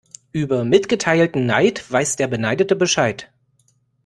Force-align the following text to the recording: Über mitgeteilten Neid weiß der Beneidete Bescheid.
Über 0.31 0.63
mitgeteilten 0.65 1.45
Neid 1.45 1.91
weiß 1.91 2.15
der 2.15 2.27
Beneidete 2.27 2.75
Bescheid. 2.75 3.31